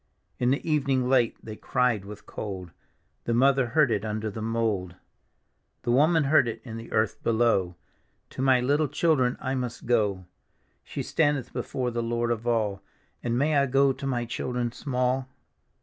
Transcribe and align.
In 0.39 0.49
the 0.49 0.61
evning 0.67 1.07
late 1.07 1.37
they 1.45 1.55
cried 1.55 2.05
with 2.05 2.25
cold, 2.25 2.71
The 3.25 3.35
mother 3.35 3.67
heard 3.67 3.91
it 3.91 4.03
under 4.03 4.31
the 4.31 4.41
mould. 4.41 4.95
The 5.83 5.91
woman 5.91 6.23
heard 6.23 6.47
it 6.47 6.59
in 6.63 6.77
the 6.77 6.91
earth 6.91 7.21
below:" 7.23 7.75
To 8.31 8.41
my 8.41 8.61
little 8.61 8.87
children 8.87 9.37
I 9.39 9.53
must 9.53 9.85
go." 9.85 10.25
She 10.83 11.03
standeth 11.03 11.53
before 11.53 11.91
the 11.91 12.01
Lord 12.01 12.31
of 12.31 12.47
all:" 12.47 12.81
And 13.23 13.37
may 13.37 13.55
I 13.59 13.67
go 13.67 13.93
to 13.93 14.07
my 14.07 14.25
children 14.25 14.71
small? 14.71 15.29